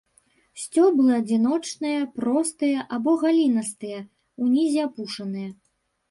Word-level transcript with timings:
Сцёблы 0.59 1.09
адзіночныя, 1.17 1.99
простыя 2.15 2.85
або 2.97 3.13
галінастыя, 3.23 3.99
унізе 4.47 4.81
апушаныя. 4.87 5.49